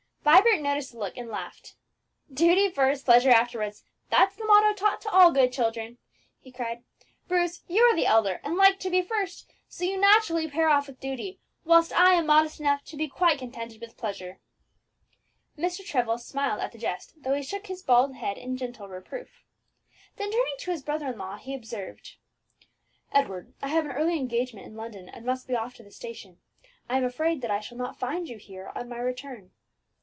[0.23, 1.73] Vibert noticed the look, and laughed.
[2.31, 5.97] "Duty first pleasure afterwards that's the motto taught to all good little children!"
[6.39, 6.83] he cried.
[7.27, 10.85] "Bruce, you are the elder, and like to be first, so you naturally pair off
[10.85, 14.39] with duty, whilst I am modest enough to be quite contented with pleasure."
[15.57, 15.83] Mr.
[15.83, 19.43] Trevor smiled at the jest, though he shook his bald head in gentle reproof.
[20.17, 22.15] Then turning to his brother in law, he observed,
[23.11, 26.39] "Edward, I have an early engagement in London, and must be off to the station.
[26.87, 29.51] I am afraid that I shall not find you here on my return."